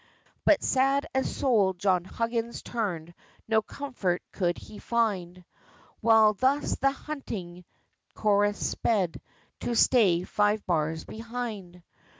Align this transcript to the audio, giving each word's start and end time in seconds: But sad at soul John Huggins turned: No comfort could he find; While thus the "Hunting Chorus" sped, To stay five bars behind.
But 0.45 0.63
sad 0.63 1.05
at 1.13 1.27
soul 1.27 1.73
John 1.73 2.05
Huggins 2.05 2.63
turned: 2.63 3.13
No 3.47 3.61
comfort 3.61 4.23
could 4.31 4.57
he 4.57 4.79
find; 4.79 5.45
While 5.99 6.33
thus 6.33 6.75
the 6.77 6.89
"Hunting 6.89 7.65
Chorus" 8.15 8.71
sped, 8.71 9.21
To 9.59 9.75
stay 9.75 10.23
five 10.23 10.65
bars 10.65 11.05
behind. 11.05 11.83